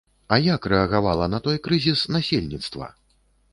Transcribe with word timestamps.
А 0.35 0.37
як 0.43 0.63
рэагавала 0.73 1.27
на 1.35 1.39
той 1.47 1.61
крызіс 1.69 2.07
насельніцтва? 2.17 2.93